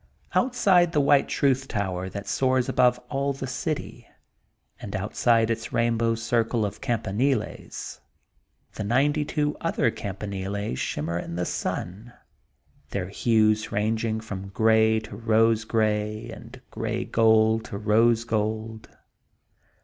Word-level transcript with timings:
Outside 0.33 0.93
ttie 0.93 1.03
white 1.03 1.29
Truth 1.29 1.67
Tower 1.67 2.09
that 2.09 2.25
soars 2.27 2.67
above 2.67 2.97
all 3.11 3.33
the 3.33 3.45
city, 3.45 4.07
and 4.79 4.91
THE 4.91 4.97
GOLDEN 4.97 5.05
BOOK 5.05 5.11
OF 5.11 5.17
SPRINGFIELD 5.17 5.49
79 5.51 5.51
outside 5.51 5.51
its 5.51 5.73
rainbow 5.73 6.15
circle 6.15 6.65
of 6.65 6.81
campaniles^ 6.81 7.99
the 8.73 8.83
ninety 8.83 9.23
two 9.23 9.55
other 9.61 9.91
campaniles 9.91 10.79
shimmer 10.79 11.19
in 11.19 11.35
the 11.35 11.43
snn, 11.43 12.13
their 12.89 13.09
hues 13.09 13.71
ranging 13.71 14.19
from 14.19 14.47
grey 14.47 14.99
to 15.01 15.15
rose 15.15 15.65
grey, 15.65 16.31
and 16.31 16.61
grey 16.71 17.05
gold 17.05 17.63
to 17.65 17.77
rose 17.77 18.23
gold. 18.23 18.89